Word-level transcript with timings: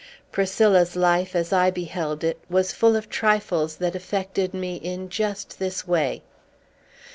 Priscilla's 0.31 0.95
life, 0.95 1.35
as 1.35 1.53
I 1.53 1.69
beheld 1.69 2.23
it, 2.23 2.39
was 2.49 2.71
full 2.71 2.95
of 2.95 3.07
trifles 3.07 3.75
that 3.75 3.95
affected 3.95 4.51
me 4.51 4.77
in 4.77 5.09
just 5.09 5.59
this 5.59 5.85
way. 5.87 6.23